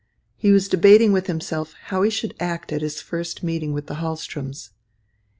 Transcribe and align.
He 0.35 0.49
was 0.51 0.67
debating 0.67 1.11
with 1.13 1.27
himself 1.27 1.73
how 1.83 2.01
he 2.01 2.09
should 2.09 2.33
act 2.39 2.73
at 2.73 2.81
his 2.81 2.99
first 3.01 3.43
meeting 3.43 3.71
with 3.71 3.85
the 3.85 3.97
Hahlströms. 3.97 4.71